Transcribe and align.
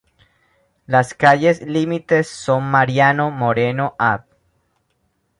Las 0.87 1.13
calles 1.13 1.61
límites 1.61 2.27
son 2.27 2.63
Mariano 2.71 3.29
Moreno, 3.29 3.93
Av. 3.99 4.23